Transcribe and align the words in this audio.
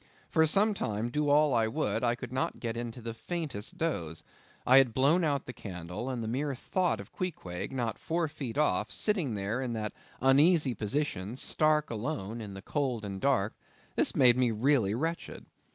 For 0.31 0.47
some 0.47 0.73
time, 0.73 1.09
do 1.11 1.29
all 1.29 1.53
I 1.53 1.67
would, 1.67 2.03
I 2.03 2.15
could 2.15 2.33
not 2.33 2.59
get 2.59 2.75
into 2.75 3.03
the 3.03 3.13
faintest 3.13 3.77
doze. 3.77 4.23
I 4.65 4.77
had 4.79 4.95
blown 4.95 5.23
out 5.23 5.45
the 5.45 5.53
candle; 5.53 6.09
and 6.09 6.23
the 6.23 6.27
mere 6.27 6.55
thought 6.55 6.99
of 6.99 7.11
Queequeg—not 7.11 7.99
four 7.99 8.27
feet 8.27 8.57
off—sitting 8.57 9.35
there 9.35 9.61
in 9.61 9.73
that 9.73 9.93
uneasy 10.19 10.73
position, 10.73 11.37
stark 11.37 11.91
alone 11.91 12.41
in 12.41 12.55
the 12.55 12.63
cold 12.63 13.05
and 13.05 13.21
dark; 13.21 13.53
this 13.95 14.15
made 14.15 14.37
me 14.37 14.49
really 14.49 14.95
wretched. 14.95 15.45